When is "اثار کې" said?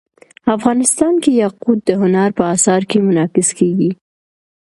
2.55-2.97